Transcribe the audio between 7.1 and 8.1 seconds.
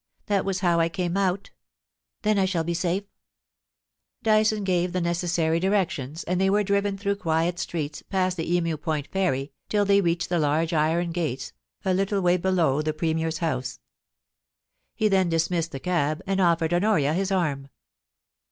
quiet streets,